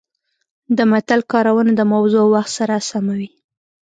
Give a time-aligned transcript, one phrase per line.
[0.77, 3.29] د متل کارونه د موضوع او وخت سره سمه وي